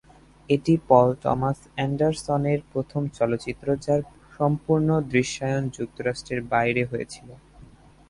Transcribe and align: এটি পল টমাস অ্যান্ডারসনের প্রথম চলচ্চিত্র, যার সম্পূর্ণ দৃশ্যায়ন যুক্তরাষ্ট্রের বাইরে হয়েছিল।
এটি 0.49 0.73
পল 0.87 1.07
টমাস 1.23 1.59
অ্যান্ডারসনের 1.75 2.59
প্রথম 2.71 3.01
চলচ্চিত্র, 3.17 3.67
যার 3.85 4.01
সম্পূর্ণ 4.37 4.89
দৃশ্যায়ন 5.11 5.63
যুক্তরাষ্ট্রের 5.77 6.41
বাইরে 6.53 6.81
হয়েছিল। 6.85 7.29